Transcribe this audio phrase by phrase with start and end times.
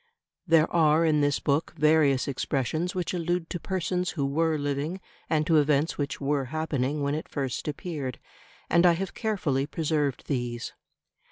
[0.47, 5.45] There are in this book various expressions which allude to persons who were living and
[5.45, 8.17] to events which were happening when it first appeared;
[8.67, 10.73] and I have carefully preserved these.